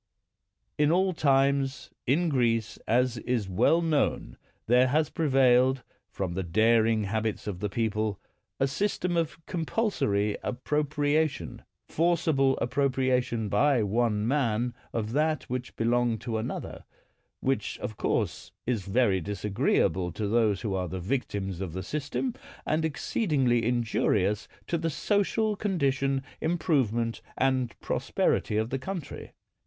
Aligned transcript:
In 0.79 0.91
all 0.91 1.13
times 1.13 1.91
in 2.07 2.27
Greece, 2.27 2.79
as 2.87 3.17
is 3.19 3.47
well 3.47 3.83
known, 3.83 4.35
there 4.65 4.87
has 4.87 5.11
prevailed, 5.11 5.83
from 6.09 6.33
the 6.33 6.41
daring 6.41 7.03
habits 7.03 7.45
of 7.45 7.59
the 7.59 7.69
people, 7.69 8.19
a 8.59 8.65
system 8.67 9.15
of 9.15 9.37
compulsory 9.45 10.37
appropriation— 10.41 11.61
196 11.95 11.95
PALMERSTON 11.97 12.31
forcible 12.33 12.57
appropriation 12.57 13.47
by 13.47 13.83
one 13.83 14.27
man 14.27 14.73
of 14.91 15.11
that 15.11 15.43
which 15.43 15.75
belonged 15.75 16.19
to 16.21 16.39
another; 16.39 16.83
which, 17.39 17.77
of 17.77 17.95
course, 17.95 18.51
is 18.65 18.81
very 18.87 19.21
disagreeable 19.21 20.11
to 20.13 20.27
those 20.27 20.61
who 20.61 20.73
are 20.73 20.87
the 20.87 20.99
\actims 20.99 21.61
of 21.61 21.73
the 21.73 21.83
system, 21.83 22.33
and 22.65 22.83
exceedingly 22.83 23.63
injurious 23.63 24.47
to 24.65 24.79
the 24.79 24.89
social 24.89 25.55
condition, 25.55 26.23
improvement, 26.41 27.21
and 27.37 27.79
prosperity 27.81 28.57
of 28.57 28.71
the 28.71 28.79
country. 28.79 29.33